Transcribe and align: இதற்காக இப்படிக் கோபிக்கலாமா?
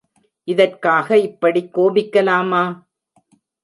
இதற்காக 0.47 1.17
இப்படிக் 1.17 1.77
கோபிக்கலாமா? 1.77 2.63